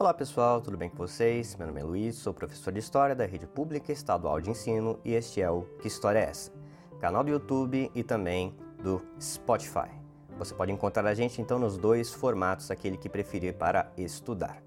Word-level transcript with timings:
Olá 0.00 0.14
pessoal, 0.14 0.62
tudo 0.62 0.78
bem 0.78 0.88
com 0.88 0.96
vocês? 0.96 1.54
Meu 1.56 1.66
nome 1.66 1.78
é 1.78 1.84
Luiz, 1.84 2.16
sou 2.16 2.32
professor 2.32 2.72
de 2.72 2.78
História 2.78 3.14
da 3.14 3.26
Rede 3.26 3.46
Pública 3.46 3.92
Estadual 3.92 4.40
de 4.40 4.48
Ensino 4.48 4.98
e 5.04 5.12
este 5.12 5.42
é 5.42 5.50
o 5.50 5.64
Que 5.78 5.88
História 5.88 6.20
é 6.20 6.22
Essa? 6.22 6.50
Canal 6.98 7.22
do 7.22 7.30
YouTube 7.30 7.90
e 7.94 8.02
também 8.02 8.56
do 8.82 9.02
Spotify. 9.20 9.90
Você 10.38 10.54
pode 10.54 10.72
encontrar 10.72 11.06
a 11.06 11.12
gente 11.12 11.42
então 11.42 11.58
nos 11.58 11.76
dois 11.76 12.14
formatos, 12.14 12.70
aquele 12.70 12.96
que 12.96 13.10
preferir 13.10 13.52
para 13.58 13.92
estudar. 13.94 14.62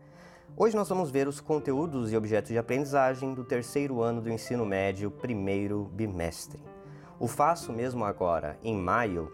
Hoje 0.55 0.75
nós 0.75 0.87
vamos 0.87 1.09
ver 1.09 1.27
os 1.27 1.41
conteúdos 1.41 2.11
e 2.11 2.15
objetos 2.15 2.51
de 2.51 2.59
aprendizagem 2.59 3.33
do 3.33 3.43
terceiro 3.43 4.03
ano 4.03 4.21
do 4.21 4.29
ensino 4.29 4.67
médio, 4.67 5.09
primeiro 5.09 5.89
bimestre. 5.93 6.61
O 7.19 7.27
faço 7.27 7.73
mesmo 7.73 8.05
agora, 8.05 8.59
em 8.63 8.77
maio, 8.77 9.33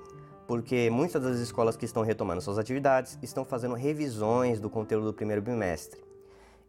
porque 0.50 0.90
muitas 0.90 1.22
das 1.22 1.38
escolas 1.38 1.78
que 1.78 1.86
estão 1.86 2.02
retomando 2.02 2.42
suas 2.42 2.58
atividades 2.58 3.20
estão 3.22 3.46
fazendo 3.46 3.76
revisões 3.76 4.60
do 4.60 4.68
conteúdo 4.68 5.06
do 5.06 5.14
primeiro 5.14 5.44
bimestre. 5.44 6.04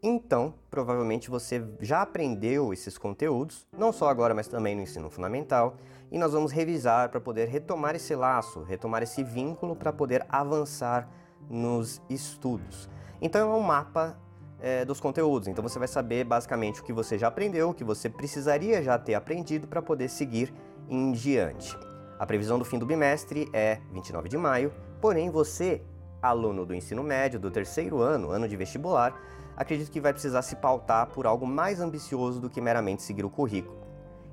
Então, 0.02 0.52
provavelmente 0.70 1.30
você 1.30 1.64
já 1.80 2.02
aprendeu 2.02 2.74
esses 2.74 2.98
conteúdos, 2.98 3.66
não 3.72 3.90
só 3.90 4.10
agora, 4.10 4.34
mas 4.34 4.48
também 4.48 4.76
no 4.76 4.82
ensino 4.82 5.08
fundamental, 5.08 5.78
e 6.12 6.18
nós 6.18 6.34
vamos 6.34 6.52
revisar 6.52 7.08
para 7.08 7.22
poder 7.22 7.48
retomar 7.48 7.96
esse 7.96 8.14
laço, 8.14 8.62
retomar 8.64 9.02
esse 9.02 9.24
vínculo 9.24 9.74
para 9.74 9.94
poder 9.94 10.26
avançar 10.28 11.08
nos 11.48 12.02
estudos. 12.10 12.86
Então, 13.18 13.50
é 13.50 13.56
um 13.56 13.62
mapa 13.62 14.14
é, 14.60 14.84
dos 14.84 15.00
conteúdos, 15.00 15.48
então 15.48 15.66
você 15.66 15.78
vai 15.78 15.88
saber 15.88 16.24
basicamente 16.24 16.82
o 16.82 16.84
que 16.84 16.92
você 16.92 17.16
já 17.16 17.28
aprendeu, 17.28 17.70
o 17.70 17.74
que 17.74 17.82
você 17.82 18.10
precisaria 18.10 18.82
já 18.82 18.98
ter 18.98 19.14
aprendido 19.14 19.66
para 19.66 19.80
poder 19.80 20.10
seguir 20.10 20.52
em 20.86 21.12
diante. 21.12 21.74
A 22.20 22.26
previsão 22.26 22.58
do 22.58 22.66
fim 22.66 22.78
do 22.78 22.84
bimestre 22.84 23.48
é 23.50 23.80
29 23.94 24.28
de 24.28 24.36
maio, 24.36 24.70
porém 25.00 25.30
você, 25.30 25.80
aluno 26.20 26.66
do 26.66 26.74
ensino 26.74 27.02
médio 27.02 27.40
do 27.40 27.50
terceiro 27.50 28.02
ano, 28.02 28.30
ano 28.30 28.46
de 28.46 28.58
vestibular, 28.58 29.18
acredito 29.56 29.90
que 29.90 30.02
vai 30.02 30.12
precisar 30.12 30.42
se 30.42 30.54
pautar 30.56 31.06
por 31.06 31.26
algo 31.26 31.46
mais 31.46 31.80
ambicioso 31.80 32.38
do 32.38 32.50
que 32.50 32.60
meramente 32.60 33.02
seguir 33.02 33.24
o 33.24 33.30
currículo. 33.30 33.80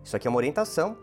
Isso 0.03 0.17
aqui 0.17 0.27
é 0.27 0.29
uma 0.29 0.35
orientação, 0.35 0.97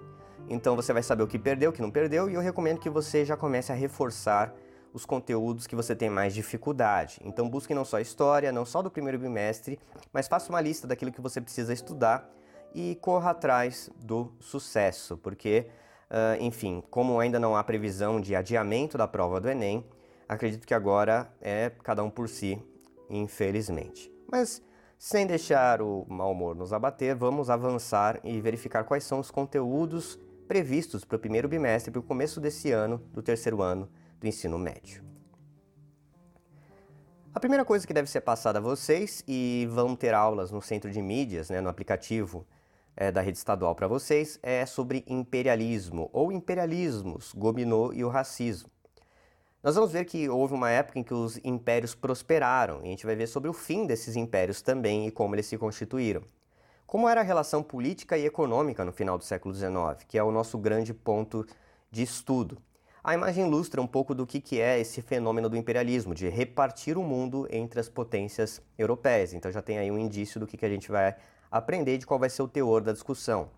então 0.47 0.77
você 0.77 0.93
vai 0.93 1.03
saber 1.03 1.23
o 1.23 1.27
que 1.27 1.39
perdeu, 1.39 1.71
o 1.71 1.73
que 1.73 1.81
não 1.81 1.91
perdeu, 1.91 2.29
e 2.29 2.35
eu 2.35 2.43
recomendo 2.43 2.79
que 2.79 2.91
você 2.91 3.25
já 3.25 3.35
comece 3.35 3.73
a 3.73 3.75
reforçar 3.75 4.55
os 4.93 5.07
conteúdos 5.07 5.67
que 5.67 5.75
você 5.75 5.97
tem 5.97 6.11
mais 6.11 6.35
dificuldade. 6.35 7.19
Então 7.25 7.49
busque 7.49 7.73
não 7.73 7.87
só 7.87 7.99
história, 7.99 8.53
não 8.53 8.67
só 8.67 8.83
do 8.83 8.91
primeiro 8.91 9.19
bimestre, 9.19 9.81
mas 10.13 10.29
faça 10.29 10.51
uma 10.51 10.61
lista 10.61 10.87
daquilo 10.87 11.11
que 11.11 11.23
você 11.23 11.41
precisa 11.41 11.73
estudar 11.73 12.31
e 12.75 12.95
corra 12.97 13.31
atrás 13.31 13.89
do 13.99 14.35
sucesso, 14.39 15.17
porque 15.17 15.67
Uh, 16.15 16.41
enfim, 16.41 16.81
como 16.91 17.19
ainda 17.19 17.41
não 17.41 17.57
há 17.57 17.65
previsão 17.65 18.21
de 18.21 18.37
adiamento 18.37 18.97
da 18.97 19.09
prova 19.09 19.41
do 19.41 19.51
Enem, 19.51 19.85
acredito 20.29 20.65
que 20.65 20.73
agora 20.73 21.29
é 21.41 21.73
cada 21.83 22.05
um 22.05 22.11
por 22.11 22.29
si, 22.29 22.57
infelizmente. 23.11 24.13
Mas 24.31 24.63
sem 24.97 25.27
deixar 25.27 25.83
o 25.83 26.07
mau 26.09 26.31
humor 26.31 26.55
nos 26.55 26.73
abater, 26.73 27.17
vamos 27.17 27.51
avançar 27.51 28.21
e 28.23 28.41
verificar 28.41 28.85
quais 28.85 29.03
são 29.03 29.19
os 29.19 29.29
conteúdos 29.29 30.17
previstos 30.47 31.05
para 31.05 31.17
o 31.17 31.19
primeiro 31.19 31.49
bimestre, 31.49 31.91
para 31.91 31.99
o 31.99 32.03
começo 32.05 32.41
desse 32.41 32.71
ano, 32.71 32.99
do 33.13 33.21
terceiro 33.21 33.61
ano 33.61 33.91
do 34.21 34.29
ensino 34.29 34.57
médio. 34.57 35.03
A 37.35 37.41
primeira 37.41 37.65
coisa 37.65 37.85
que 37.85 37.93
deve 37.93 38.09
ser 38.09 38.21
passada 38.21 38.61
a 38.61 38.63
vocês, 38.63 39.25
e 39.27 39.67
vão 39.69 39.97
ter 39.97 40.15
aulas 40.15 40.53
no 40.53 40.63
centro 40.63 40.93
de 40.93 41.03
mídias, 41.03 41.51
né, 41.51 41.61
no 41.61 41.69
aplicativo 41.69 42.47
é, 42.97 43.11
da 43.11 43.21
rede 43.21 43.39
estadual 43.39 43.75
para 43.75 43.87
vocês 43.87 44.39
é 44.43 44.65
sobre 44.67 45.05
imperialismo 45.07 46.09
ou 46.13 46.31
imperialismos, 46.33 47.33
Gobineau 47.33 47.93
e 47.93 48.05
o 48.05 48.09
racismo. 48.09 48.69
Nós 49.63 49.75
vamos 49.75 49.93
ver 49.93 50.05
que 50.05 50.29
houve 50.29 50.53
uma 50.53 50.71
época 50.71 50.99
em 50.99 51.03
que 51.03 51.15
os 51.15 51.39
impérios 51.43 51.95
prosperaram 51.95 52.81
e 52.83 52.87
a 52.87 52.91
gente 52.91 53.07
vai 53.07 53.17
ver 53.17 53.27
sobre 53.27 53.49
o 53.49 53.55
fim 53.55 53.87
desses 53.87 54.15
impérios 54.15 54.61
também 54.61 55.07
e 55.07 55.11
como 55.11 55.35
eles 55.35 55.47
se 55.47 55.57
constituíram. 55.57 56.23
Como 56.87 57.09
era 57.09 57.23
a 57.23 57.25
relação 57.25 57.63
política 57.63 58.17
e 58.19 58.27
econômica 58.27 58.85
no 58.85 58.93
final 58.93 59.17
do 59.17 59.25
século 59.25 59.55
XIX, 59.55 60.05
que 60.07 60.19
é 60.19 60.23
o 60.23 60.31
nosso 60.31 60.59
grande 60.59 60.93
ponto 60.93 61.47
de 61.91 62.03
estudo. 62.03 62.59
A 63.03 63.15
imagem 63.15 63.47
ilustra 63.47 63.81
um 63.81 63.87
pouco 63.87 64.15
do 64.15 64.27
que, 64.27 64.41
que 64.41 64.61
é 64.61 64.79
esse 64.79 65.03
fenômeno 65.03 65.49
do 65.49 65.57
imperialismo, 65.57 66.15
de 66.15 66.29
repartir 66.29 66.97
o 66.97 67.03
mundo 67.03 67.47
entre 67.51 67.81
as 67.81 67.89
potências 67.89 68.63
europeias. 68.79 69.33
Então 69.33 69.51
já 69.51 69.61
tem 69.61 69.79
aí 69.79 69.91
um 69.91 69.99
indício 69.99 70.39
do 70.39 70.47
que, 70.47 70.57
que 70.57 70.65
a 70.65 70.71
gente 70.71 70.91
vai 70.91 71.15
aprender 71.55 71.99
de 71.99 72.05
qual 72.05 72.19
vai 72.19 72.29
ser 72.29 72.43
o 72.43 72.49
teor 72.49 72.83
da 72.83 72.91
discussão. 72.91 73.49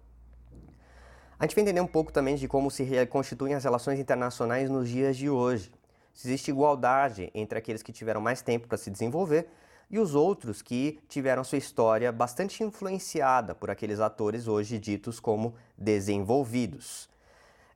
A 1.39 1.45
gente 1.45 1.55
vai 1.55 1.63
entender 1.63 1.81
um 1.81 1.87
pouco 1.87 2.13
também 2.13 2.37
de 2.37 2.47
como 2.47 2.71
se 2.71 2.85
constituem 3.07 3.55
as 3.55 3.65
relações 3.65 3.99
internacionais 3.99 4.69
nos 4.69 4.87
dias 4.87 5.17
de 5.17 5.31
hoje. 5.31 5.73
Se 6.13 6.29
existe 6.29 6.51
igualdade 6.51 7.31
entre 7.35 7.59
aqueles 7.59 7.83
que 7.83 7.93
tiveram 7.93 8.21
mais 8.21 8.43
tempo 8.43 8.69
para 8.69 8.77
se 8.77 8.91
desenvolver 8.91 9.49
e 9.91 9.99
os 9.99 10.15
outros 10.15 10.61
que 10.61 10.99
tiveram 11.09 11.43
sua 11.43 11.57
história 11.57 12.13
bastante 12.13 12.63
influenciada 12.63 13.55
por 13.55 13.71
aqueles 13.71 13.99
atores 13.99 14.47
hoje 14.47 14.79
ditos 14.79 15.19
como 15.19 15.55
desenvolvidos. 15.77 17.09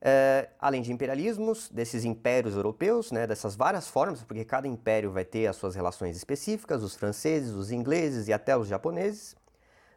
É, 0.02 0.50
além 0.58 0.82
de 0.82 0.92
imperialismos, 0.92 1.70
desses 1.70 2.04
impérios 2.04 2.54
europeus, 2.54 3.10
né, 3.10 3.26
dessas 3.26 3.56
várias 3.56 3.88
formas, 3.88 4.22
porque 4.22 4.44
cada 4.44 4.68
império 4.68 5.12
vai 5.12 5.24
ter 5.24 5.46
as 5.46 5.56
suas 5.56 5.74
relações 5.74 6.14
específicas, 6.16 6.82
os 6.82 6.94
franceses, 6.94 7.52
os 7.52 7.70
ingleses 7.70 8.28
e 8.28 8.32
até 8.34 8.54
os 8.54 8.68
japoneses 8.68 9.39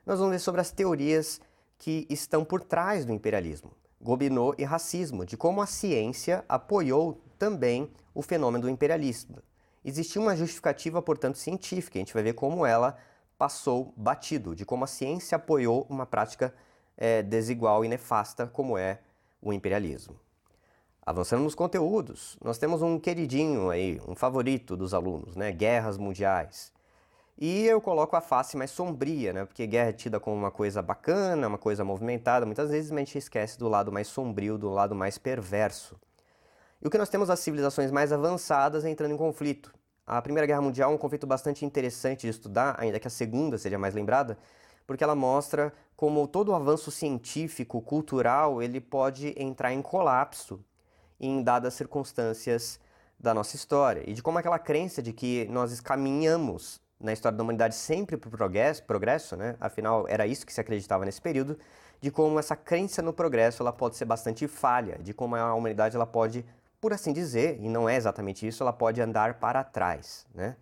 nós 0.05 0.19
vamos 0.19 0.33
ver 0.33 0.39
sobre 0.39 0.61
as 0.61 0.71
teorias 0.71 1.39
que 1.77 2.05
estão 2.09 2.43
por 2.43 2.61
trás 2.61 3.05
do 3.05 3.13
imperialismo, 3.13 3.71
Gobineau 4.01 4.53
e 4.57 4.63
racismo, 4.63 5.25
de 5.25 5.37
como 5.37 5.61
a 5.61 5.65
ciência 5.65 6.43
apoiou 6.47 7.21
também 7.39 7.89
o 8.13 8.21
fenômeno 8.21 8.63
do 8.63 8.69
imperialismo. 8.69 9.37
Existiu 9.83 10.21
uma 10.21 10.35
justificativa, 10.35 11.01
portanto, 11.01 11.37
científica, 11.37 11.97
a 11.97 12.01
gente 12.01 12.13
vai 12.13 12.23
ver 12.23 12.33
como 12.33 12.65
ela 12.65 12.97
passou 13.37 13.93
batido, 13.95 14.55
de 14.55 14.65
como 14.65 14.83
a 14.83 14.87
ciência 14.87 15.35
apoiou 15.35 15.85
uma 15.89 16.05
prática 16.05 16.53
é, 16.97 17.21
desigual 17.21 17.83
e 17.83 17.87
nefasta 17.87 18.47
como 18.47 18.77
é 18.77 18.99
o 19.41 19.51
imperialismo. 19.51 20.19
Avançando 21.05 21.43
nos 21.43 21.55
conteúdos, 21.55 22.37
nós 22.41 22.57
temos 22.57 22.81
um 22.81 22.97
queridinho 22.97 23.69
aí, 23.69 24.01
um 24.07 24.15
favorito 24.15 24.77
dos 24.77 24.93
alunos, 24.93 25.35
né? 25.35 25.51
Guerras 25.51 25.97
mundiais. 25.97 26.72
E 27.37 27.65
eu 27.65 27.81
coloco 27.81 28.15
a 28.15 28.21
face 28.21 28.55
mais 28.55 28.71
sombria, 28.71 29.33
né? 29.33 29.45
Porque 29.45 29.65
guerra 29.65 29.89
é 29.89 29.93
tida 29.93 30.19
como 30.19 30.35
uma 30.35 30.51
coisa 30.51 30.81
bacana, 30.81 31.47
uma 31.47 31.57
coisa 31.57 31.83
movimentada. 31.83 32.45
Muitas 32.45 32.69
vezes 32.69 32.91
a 32.91 32.97
gente 32.97 33.17
esquece 33.17 33.57
do 33.57 33.67
lado 33.67 33.91
mais 33.91 34.07
sombrio, 34.07 34.57
do 34.57 34.69
lado 34.69 34.93
mais 34.93 35.17
perverso. 35.17 35.99
E 36.81 36.87
o 36.87 36.89
que 36.89 36.97
nós 36.97 37.09
temos 37.09 37.29
as 37.29 37.39
civilizações 37.39 37.91
mais 37.91 38.11
avançadas 38.11 38.85
entrando 38.85 39.13
em 39.13 39.17
conflito. 39.17 39.73
A 40.05 40.21
Primeira 40.21 40.45
Guerra 40.45 40.61
Mundial 40.61 40.91
é 40.91 40.93
um 40.93 40.97
conflito 40.97 41.25
bastante 41.25 41.65
interessante 41.65 42.21
de 42.21 42.29
estudar, 42.29 42.75
ainda 42.77 42.99
que 42.99 43.07
a 43.07 43.11
Segunda 43.11 43.57
seja 43.57 43.79
mais 43.79 43.95
lembrada, 43.95 44.37
porque 44.85 45.03
ela 45.03 45.15
mostra 45.15 45.73
como 45.95 46.27
todo 46.27 46.49
o 46.49 46.55
avanço 46.55 46.91
científico, 46.91 47.81
cultural, 47.81 48.61
ele 48.61 48.81
pode 48.81 49.33
entrar 49.41 49.71
em 49.71 49.81
colapso 49.81 50.59
em 51.19 51.41
dadas 51.41 51.73
circunstâncias 51.73 52.79
da 53.17 53.33
nossa 53.33 53.55
história 53.55 54.03
e 54.05 54.13
de 54.13 54.21
como 54.21 54.37
aquela 54.37 54.59
crença 54.59 55.01
de 55.01 55.13
que 55.13 55.47
nós 55.49 55.79
caminhamos 55.79 56.81
na 57.03 57.13
história 57.13 57.37
da 57.37 57.43
humanidade 57.43 57.75
sempre 57.75 58.17
para 58.17 58.27
o 58.27 58.31
progresso, 58.31 58.83
progresso, 58.83 59.35
né? 59.35 59.55
Afinal, 59.59 60.05
era 60.07 60.25
isso 60.25 60.45
que 60.45 60.53
se 60.53 60.61
acreditava 60.61 61.05
nesse 61.05 61.21
período, 61.21 61.59
de 62.01 62.09
como 62.09 62.39
essa 62.39 62.55
crença 62.55 63.01
no 63.01 63.13
progresso 63.13 63.61
ela 63.61 63.71
pode 63.71 63.95
ser 63.95 64.05
bastante 64.05 64.47
falha, 64.47 64.97
de 64.99 65.13
como 65.13 65.35
a 65.35 65.53
humanidade 65.53 65.95
ela 65.95 66.05
pode, 66.05 66.45
por 66.81 66.93
assim 66.93 67.13
dizer, 67.13 67.57
e 67.61 67.69
não 67.69 67.87
é 67.87 67.95
exatamente 67.95 68.47
isso, 68.47 68.63
ela 68.63 68.73
pode 68.73 69.01
andar 69.01 69.35
para 69.35 69.63
trás, 69.63 70.25
né? 70.33 70.55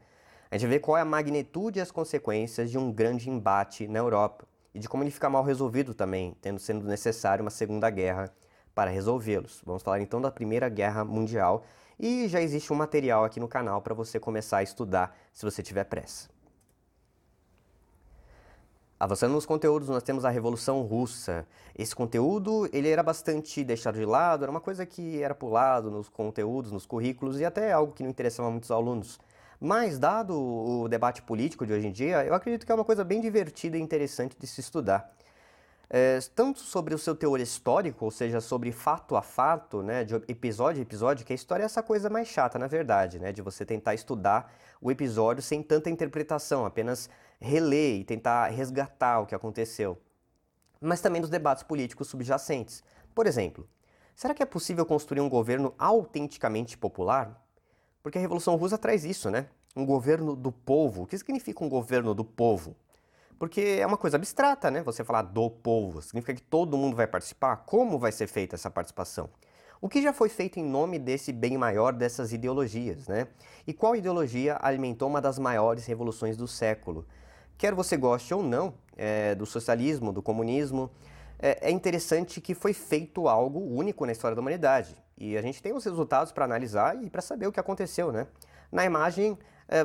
A 0.50 0.58
gente 0.58 0.70
vê 0.70 0.80
qual 0.80 0.98
é 0.98 1.02
a 1.02 1.06
magnitude 1.06 1.80
e 1.80 1.82
as 1.82 1.92
consequências 1.92 2.70
de 2.70 2.78
um 2.78 2.92
grande 2.92 3.30
embate 3.30 3.88
na 3.88 4.00
Europa 4.00 4.46
e 4.74 4.80
de 4.80 4.90
como 4.90 5.04
ele 5.04 5.12
fica 5.12 5.30
mal 5.30 5.44
resolvido 5.44 5.94
também, 5.94 6.36
tendo 6.42 6.60
sendo 6.60 6.86
necessário 6.86 7.42
uma 7.42 7.52
segunda 7.52 7.90
guerra 7.90 8.34
para 8.74 8.90
resolvê-los. 8.90 9.62
Vamos 9.66 9.84
falar 9.84 10.02
então 10.02 10.20
da 10.20 10.32
Primeira 10.32 10.68
Guerra 10.70 11.06
Mundial 11.06 11.64
e 12.00 12.28
já 12.28 12.42
existe 12.42 12.74
um 12.74 12.76
material 12.76 13.24
aqui 13.24 13.40
no 13.40 13.48
canal 13.48 13.82
para 13.82 13.94
você 13.94 14.20
começar 14.20 14.58
a 14.58 14.64
estudar 14.64 15.16
se 15.32 15.46
você 15.46 15.62
tiver 15.62 15.84
pressa. 15.84 16.31
Avançando 19.02 19.32
nos 19.32 19.48
conteúdos, 19.48 19.90
nós 19.90 20.04
temos 20.04 20.24
a 20.26 20.30
Revolução 20.30 20.84
Russa. 20.84 21.44
Esse 21.76 21.96
conteúdo, 21.96 22.70
ele 22.72 22.88
era 22.88 23.02
bastante 23.02 23.64
deixado 23.64 23.98
de 23.98 24.06
lado, 24.06 24.44
era 24.44 24.52
uma 24.52 24.62
coisa 24.62 24.86
que 24.86 25.24
era 25.24 25.34
pulado 25.34 25.90
nos 25.90 26.08
conteúdos, 26.08 26.72
nos 26.72 26.86
currículos 26.86 27.40
e 27.40 27.44
até 27.44 27.72
algo 27.72 27.94
que 27.94 28.04
não 28.04 28.12
interessava 28.12 28.52
muitos 28.52 28.70
alunos. 28.70 29.20
Mas, 29.60 29.98
dado 29.98 30.40
o 30.40 30.88
debate 30.88 31.24
político 31.24 31.66
de 31.66 31.74
hoje 31.74 31.88
em 31.88 31.92
dia, 31.92 32.24
eu 32.24 32.36
acredito 32.36 32.64
que 32.64 32.72
é 32.72 32.76
uma 32.76 32.86
coisa 32.86 33.04
bem 33.04 33.20
divertida 33.20 33.76
e 33.76 33.82
interessante 33.82 34.38
de 34.40 34.46
se 34.46 34.62
estudar 34.62 35.12
é, 35.94 36.20
tanto 36.34 36.62
sobre 36.62 36.96
o 36.96 36.98
seu 36.98 37.14
teor 37.14 37.42
histórico, 37.42 38.06
ou 38.06 38.12
seja, 38.12 38.40
sobre 38.40 38.72
fato 38.72 39.18
a 39.18 39.22
fato, 39.22 39.84
né, 39.84 40.06
de 40.06 40.16
episódio 40.30 40.80
a 40.80 40.84
episódio, 40.84 41.26
que 41.26 41.34
a 41.34 41.36
história 41.36 41.64
é 41.64 41.66
essa 41.66 41.84
coisa 41.84 42.10
mais 42.10 42.30
chata, 42.30 42.58
na 42.58 42.66
verdade, 42.66 43.20
né, 43.20 43.34
de 43.34 43.42
você 43.42 43.66
tentar 43.66 43.94
estudar 43.94 44.54
o 44.80 44.90
episódio 44.90 45.44
sem 45.44 45.62
tanta 45.62 45.90
interpretação, 45.90 46.66
apenas 46.66 47.10
reler 47.42 48.00
e 48.00 48.04
tentar 48.06 48.48
resgatar 48.48 49.20
o 49.20 49.26
que 49.26 49.36
aconteceu. 49.36 49.98
Mas 50.80 51.02
também 51.02 51.20
dos 51.20 51.30
debates 51.30 51.62
políticos 51.62 52.08
subjacentes. 52.08 52.82
Por 53.14 53.28
exemplo, 53.28 53.68
será 54.16 54.34
que 54.34 54.42
é 54.42 54.46
possível 54.46 54.86
construir 54.86 55.20
um 55.20 55.28
governo 55.28 55.76
autenticamente 55.78 56.78
popular? 56.78 57.46
Porque 58.02 58.18
a 58.18 58.22
Revolução 58.22 58.56
Russa 58.56 58.78
traz 58.78 59.04
isso, 59.04 59.30
né? 59.30 59.48
Um 59.76 59.86
governo 59.86 60.38
do 60.38 60.54
povo. 60.54 61.04
O 61.04 61.06
que 61.06 61.18
significa 61.18 61.64
um 61.66 61.70
governo 61.70 62.16
do 62.16 62.24
povo? 62.24 62.78
Porque 63.42 63.80
é 63.80 63.88
uma 63.88 63.98
coisa 63.98 64.18
abstrata, 64.18 64.70
né? 64.70 64.84
Você 64.84 65.04
falar 65.04 65.24
do 65.24 65.50
povo. 65.50 66.00
Significa 66.00 66.36
que 66.36 66.44
todo 66.44 66.78
mundo 66.78 66.96
vai 66.96 67.08
participar? 67.08 67.56
Como 67.66 67.98
vai 67.98 68.12
ser 68.12 68.28
feita 68.28 68.54
essa 68.54 68.70
participação? 68.70 69.32
O 69.82 69.90
que 69.90 70.00
já 70.00 70.14
foi 70.14 70.30
feito 70.30 70.60
em 70.60 70.64
nome 70.64 71.00
desse 71.00 71.34
bem 71.34 71.58
maior 71.58 71.92
dessas 71.92 72.32
ideologias, 72.32 73.08
né? 73.08 73.30
E 73.66 73.74
qual 73.74 73.96
ideologia 73.96 74.60
alimentou 74.62 75.10
uma 75.10 75.20
das 75.20 75.40
maiores 75.40 75.88
revoluções 75.88 76.38
do 76.38 76.48
século? 76.48 77.04
Quer 77.58 77.74
você 77.74 77.98
goste 77.98 78.32
ou 78.32 78.44
não 78.44 78.76
é, 78.96 79.34
do 79.34 79.48
socialismo, 79.48 80.14
do 80.14 80.22
comunismo, 80.22 80.92
é, 81.40 81.70
é 81.70 81.72
interessante 81.72 82.40
que 82.40 82.54
foi 82.54 82.74
feito 82.74 83.28
algo 83.28 83.60
único 83.60 84.06
na 84.06 84.12
história 84.12 84.36
da 84.36 84.42
humanidade. 84.42 84.96
E 85.18 85.36
a 85.36 85.42
gente 85.42 85.64
tem 85.64 85.74
os 85.74 85.84
resultados 85.84 86.32
para 86.32 86.46
analisar 86.46 86.96
e 87.04 87.10
para 87.10 87.24
saber 87.24 87.48
o 87.48 87.52
que 87.52 87.60
aconteceu, 87.60 88.12
né? 88.12 88.28
Na 88.72 88.86
imagem, 88.86 89.36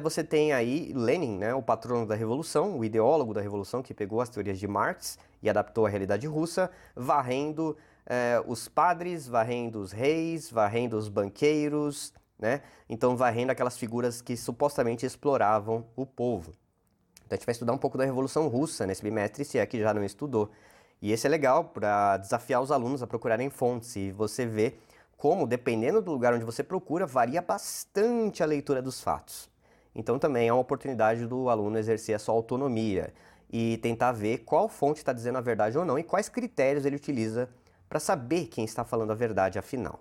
você 0.03 0.25
tem 0.25 0.53
aí 0.53 0.93
Lenin, 0.93 1.39
né, 1.39 1.55
o 1.55 1.63
patrono 1.63 2.07
da 2.07 2.15
Revolução, 2.15 2.77
o 2.79 2.85
ideólogo 2.85 3.33
da 3.33 3.41
Revolução, 3.41 3.83
que 3.83 3.95
pegou 3.95 4.21
as 4.21 4.29
teorias 4.29 4.59
de 4.59 4.67
Marx 4.67 5.19
e 5.41 5.49
adaptou 5.49 5.87
à 5.87 5.89
realidade 5.89 6.27
russa, 6.27 6.71
varrendo 6.95 7.77
é, 8.05 8.43
os 8.47 8.69
padres, 8.69 9.29
varrendo 9.29 9.81
os 9.81 9.93
reis, 9.93 10.51
varrendo 10.51 10.97
os 10.97 11.09
banqueiros, 11.09 12.13
né? 12.39 12.63
Então, 12.89 13.17
varrendo 13.17 13.53
aquelas 13.53 13.79
figuras 13.79 14.21
que 14.21 14.37
supostamente 14.37 15.07
exploravam 15.07 15.87
o 15.95 16.05
povo. 16.05 16.53
Então, 17.25 17.35
a 17.35 17.37
gente 17.37 17.47
vai 17.47 17.53
estudar 17.53 17.73
um 17.73 17.79
pouco 17.79 17.99
da 17.99 18.05
Revolução 18.05 18.47
Russa 18.49 18.87
nesse 18.87 19.03
bimestre, 19.03 19.45
se 19.45 19.59
é 19.59 19.67
que 19.67 19.81
já 19.81 19.93
não 19.93 20.05
estudou. 20.05 20.51
E 21.01 21.13
esse 21.13 21.27
é 21.27 21.31
legal 21.31 21.65
para 21.65 22.17
desafiar 22.17 22.63
os 22.63 22.71
alunos 22.71 23.03
a 23.03 23.07
procurarem 23.07 23.51
fontes 23.51 23.97
e 23.97 24.11
você 24.11 24.47
vê 24.47 24.75
como, 25.17 25.47
dependendo 25.47 26.01
do 26.01 26.13
lugar 26.13 26.35
onde 26.35 26.45
você 26.45 26.63
procura, 26.63 27.07
varia 27.07 27.43
bastante 27.43 28.43
a 28.43 28.47
leitura 28.47 28.81
dos 28.83 29.01
fatos. 29.01 29.49
Então 29.97 30.19
também 30.19 30.47
é 30.47 30.53
uma 30.53 30.61
oportunidade 30.61 31.27
do 31.27 31.49
aluno 31.49 31.79
exercer 31.79 32.15
a 32.15 32.19
sua 32.19 32.35
autonomia 32.35 33.15
e 33.51 33.79
tentar 33.79 34.13
ver 34.13 34.39
qual 34.39 34.69
fonte 34.69 34.99
está 34.99 35.11
dizendo 35.11 35.39
a 35.39 35.41
verdade 35.41 35.79
ou 35.79 35.87
não 35.87 35.99
e 35.99 36.03
quais 36.03 36.29
critérios 36.29 36.85
ele 36.85 36.97
utiliza 36.97 37.49
para 37.89 37.99
saber 37.99 38.47
quem 38.47 38.65
está 38.65 38.85
falando 38.85 39.13
a 39.13 39.15
verdade 39.15 39.59
afinal. 39.59 40.01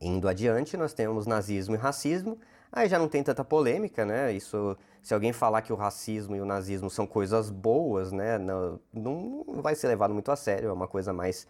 Indo 0.00 0.28
adiante, 0.28 0.76
nós 0.76 0.92
temos 0.92 1.24
nazismo 1.26 1.76
e 1.76 1.78
racismo. 1.78 2.38
Aí 2.72 2.88
já 2.88 2.98
não 2.98 3.08
tem 3.08 3.22
tanta 3.22 3.44
polêmica, 3.44 4.04
né? 4.04 4.32
Isso, 4.32 4.76
se 5.02 5.14
alguém 5.14 5.32
falar 5.32 5.62
que 5.62 5.72
o 5.72 5.76
racismo 5.76 6.34
e 6.34 6.40
o 6.40 6.44
nazismo 6.44 6.90
são 6.90 7.06
coisas 7.06 7.48
boas, 7.48 8.10
né? 8.10 8.38
Não, 8.38 8.80
não 8.92 9.44
vai 9.62 9.74
ser 9.74 9.88
levado 9.88 10.12
muito 10.12 10.32
a 10.32 10.36
sério. 10.36 10.68
É 10.68 10.72
uma 10.72 10.88
coisa 10.88 11.12
mais 11.12 11.46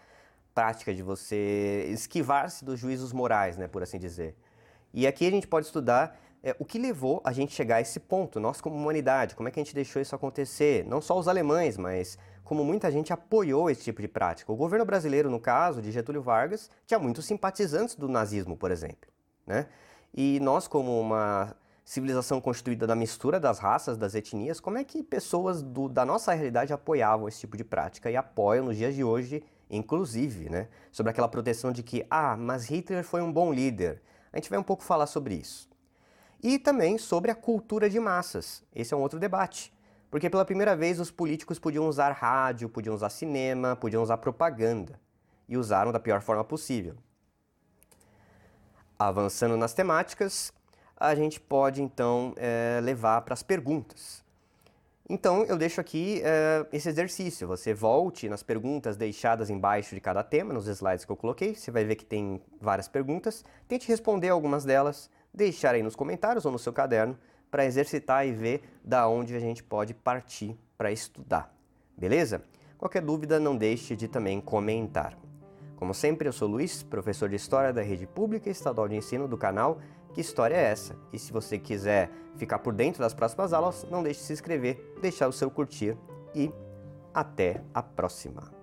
prática 0.55 0.95
de 0.95 1.03
você 1.03 1.87
esquivar-se 1.89 2.65
dos 2.65 2.79
juízos 2.79 3.13
morais, 3.13 3.57
né? 3.57 3.67
Por 3.67 3.83
assim 3.83 3.99
dizer. 3.99 4.35
E 4.93 5.07
aqui 5.07 5.27
a 5.27 5.31
gente 5.31 5.47
pode 5.47 5.67
estudar 5.67 6.19
é, 6.43 6.55
o 6.59 6.65
que 6.65 6.79
levou 6.79 7.21
a 7.25 7.33
gente 7.33 7.53
chegar 7.53 7.77
a 7.77 7.81
esse 7.81 7.99
ponto, 7.99 8.39
nós 8.39 8.61
como 8.61 8.77
humanidade, 8.77 9.35
como 9.35 9.49
é 9.49 9.53
que 9.53 9.61
a 9.61 9.65
gente 9.65 9.75
deixou 9.75 10.01
isso 10.01 10.15
acontecer? 10.15 10.85
Não 10.87 11.01
só 11.01 11.19
os 11.19 11.29
alemães, 11.29 11.77
mas 11.77 12.19
como 12.45 12.65
muita 12.65 12.91
gente 12.91 13.13
apoiou 13.13 13.69
esse 13.69 13.83
tipo 13.83 14.01
de 14.01 14.09
prática. 14.09 14.51
O 14.51 14.57
governo 14.57 14.85
brasileiro, 14.85 15.29
no 15.29 15.39
caso 15.39 15.83
de 15.83 15.93
Getúlio 15.93 16.23
Vargas, 16.23 16.71
tinha 16.87 16.99
muitos 16.99 17.27
simpatizantes 17.27 17.95
do 17.95 18.09
nazismo, 18.09 18.57
por 18.57 18.71
exemplo. 18.71 19.11
Né? 19.47 19.67
E 20.15 20.41
nós, 20.41 20.67
como 20.67 20.99
uma 20.99 21.55
civilização 21.85 22.41
constituída 22.41 22.87
da 22.87 22.95
mistura 22.95 23.41
das 23.41 23.59
raças, 23.59 23.97
das 23.97 24.15
etnias, 24.15 24.61
como 24.61 24.79
é 24.79 24.85
que 24.85 25.03
pessoas 25.03 25.63
do, 25.63 25.89
da 25.89 26.05
nossa 26.05 26.33
realidade 26.33 26.73
apoiavam 26.73 27.29
esse 27.29 27.41
tipo 27.41 27.57
de 27.57 27.65
prática 27.65 28.11
e 28.11 28.17
apoiam 28.17 28.67
nos 28.67 28.77
dias 28.77 28.95
de 28.95 29.03
hoje, 29.03 29.43
inclusive, 29.71 30.49
né? 30.51 30.69
Sobre 30.93 31.11
aquela 31.11 31.29
proteção 31.29 31.73
de 31.73 31.83
que, 31.83 32.07
ah, 32.11 32.37
mas 32.37 32.67
Hitler 32.67 33.05
foi 33.05 33.23
um 33.23 33.33
bom 33.33 33.53
líder. 33.53 34.03
A 34.33 34.37
gente 34.37 34.51
vai 34.51 34.59
um 34.59 34.63
pouco 34.63 34.83
falar 34.83 35.07
sobre 35.07 35.35
isso. 35.35 35.69
E 36.43 36.59
também 36.59 36.99
sobre 36.99 37.31
a 37.31 37.35
cultura 37.35 37.91
de 37.91 37.99
massas. 37.99 38.63
Esse 38.75 38.95
é 38.95 38.97
um 38.97 39.01
outro 39.01 39.19
debate. 39.19 39.73
Porque 40.11 40.31
pela 40.31 40.45
primeira 40.45 40.77
vez 40.77 41.01
os 41.01 41.11
políticos 41.11 41.59
podiam 41.59 41.87
usar 41.89 42.13
rádio, 42.13 42.69
podiam 42.69 42.95
usar 42.95 43.11
cinema, 43.11 43.77
podiam 43.77 44.03
usar 44.03 44.19
propaganda. 44.19 44.99
E 45.49 45.57
usaram 45.57 45.93
da 45.93 46.01
pior 46.01 46.21
forma 46.21 46.45
possível. 46.45 46.95
Avançando 48.99 49.57
nas 49.57 49.73
temáticas, 49.75 50.53
a 50.97 51.15
gente 51.15 51.41
pode 51.41 51.83
então 51.83 52.35
é, 52.37 52.81
levar 52.83 53.23
para 53.23 53.35
as 53.35 53.43
perguntas. 53.43 54.25
Então 55.09 55.43
eu 55.45 55.57
deixo 55.57 55.81
aqui 55.81 56.21
é, 56.23 56.67
esse 56.71 56.89
exercício. 56.89 57.49
Você 57.49 57.73
volte 57.73 58.29
nas 58.29 58.43
perguntas 58.43 58.97
deixadas 58.97 59.49
embaixo 59.49 59.95
de 59.95 60.01
cada 60.03 60.23
tema, 60.23 60.53
nos 60.53 60.67
slides 60.67 61.07
que 61.07 61.13
eu 61.13 61.17
coloquei. 61.17 61.55
Você 61.55 61.71
vai 61.71 61.83
ver 61.85 61.97
que 61.97 62.05
tem 62.05 62.43
várias 62.61 62.89
perguntas. 62.89 63.43
Tente 63.67 63.89
responder 63.89 64.29
algumas 64.29 64.67
delas, 64.67 65.09
deixar 65.33 65.75
aí 65.75 65.83
nos 65.83 65.97
comentários 65.97 66.45
ou 66.45 66.53
no 66.53 66.59
seu 66.59 66.75
caderno 66.75 67.19
para 67.51 67.65
exercitar 67.65 68.27
e 68.27 68.33
ver 68.33 68.63
da 68.85 69.09
onde 69.09 69.35
a 69.35 69.41
gente 69.41 69.63
pode 69.63 69.95
partir 69.95 70.55
para 70.77 70.93
estudar. 70.93 71.55
Beleza? 71.97 72.43
Qualquer 72.77 73.01
dúvida, 73.01 73.41
não 73.41 73.57
deixe 73.57 73.97
de 73.97 74.09
também 74.09 74.41
comentar. 74.41 75.19
Como 75.77 75.95
sempre, 75.95 76.29
eu 76.29 76.33
sou 76.33 76.49
Luiz, 76.49 76.83
professor 76.83 77.29
de 77.29 77.37
História 77.37 77.73
da 77.73 77.81
Rede 77.83 78.07
Pública 78.07 78.51
Estadual 78.51 78.89
de 78.89 78.97
Ensino 78.97 79.27
do 79.27 79.39
canal 79.39 79.79
Que 80.13 80.21
História 80.21 80.57
é 80.57 80.63
Essa? 80.63 80.97
E 81.13 81.19
se 81.19 81.33
você 81.33 81.59
quiser 81.59 82.11
ficar 82.37 82.59
por 82.59 82.73
dentro 82.73 83.01
das 83.01 83.15
próximas 83.15 83.53
aulas, 83.53 83.87
não 83.91 84.03
deixe 84.03 84.21
de 84.21 84.27
se 84.27 84.33
inscrever, 84.33 84.95
deixar 85.01 85.29
o 85.29 85.33
seu 85.33 85.51
curtir 85.51 85.97
e 86.35 86.53
até 87.13 87.63
a 87.75 87.83
próxima! 87.83 88.58